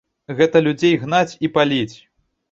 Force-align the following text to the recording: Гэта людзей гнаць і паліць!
Гэта 0.37 0.61
людзей 0.67 0.95
гнаць 1.03 1.35
і 1.47 1.51
паліць! 1.57 1.95